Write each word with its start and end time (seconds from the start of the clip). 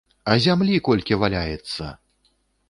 А 0.31 0.37
зямлі 0.45 0.79
колькі 0.87 1.19
валяецца! 1.25 1.91